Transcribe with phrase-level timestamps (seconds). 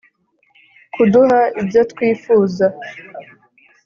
[0.93, 2.65] kuduha ibyo twifuza.